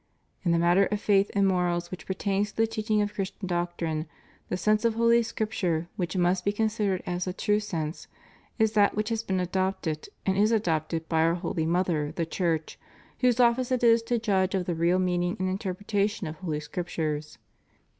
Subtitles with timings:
[0.41, 3.45] "In the matter of faith and morals which pertain to the teach ing of Christian
[3.45, 4.07] doctrine,
[4.49, 8.07] the sense of Holy Scripture, which must be considered as the true sense,
[8.57, 12.79] is that which has been adopted and is adopted by our holy mother, the Church,
[13.19, 17.37] whose office it is to judge of the real meaning and interpretation of Holy Scriptures.